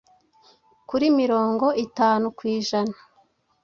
[0.89, 2.95] kuri mirongo itanu kwijana